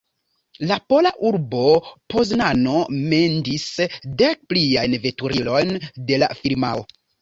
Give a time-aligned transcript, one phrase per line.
[0.69, 1.65] La pola urbo
[2.15, 2.79] Poznano
[3.13, 3.69] mendis
[4.25, 5.79] dek pliajn veturilojn
[6.13, 6.89] de la firmao.